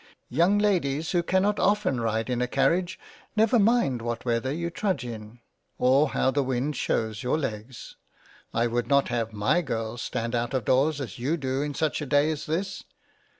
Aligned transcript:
You 0.29 0.37
young 0.39 0.57
Ladies 0.57 1.11
who 1.11 1.21
can 1.21 1.43
not 1.43 1.59
often 1.59 2.01
ride 2.01 2.27
in 2.27 2.41
a 2.41 2.47
Carriage 2.47 2.99
never 3.35 3.59
mind 3.59 4.01
what 4.01 4.25
weather 4.25 4.51
you 4.51 4.71
trudge 4.71 5.05
in, 5.05 5.41
or 5.77 6.09
how 6.09 6.31
the 6.31 6.41
wind 6.41 6.75
shews 6.75 7.21
your 7.21 7.37
legs. 7.37 7.97
I 8.51 8.65
would 8.65 8.87
not 8.87 9.09
have 9.09 9.31
my 9.31 9.61
Girls 9.61 10.01
stand 10.01 10.33
out 10.33 10.55
of 10.55 10.65
doors 10.65 10.99
as 10.99 11.19
you 11.19 11.37
do 11.37 11.61
in 11.61 11.75
such 11.75 12.01
a 12.01 12.07
day 12.07 12.31
as 12.31 12.47
this. 12.47 12.83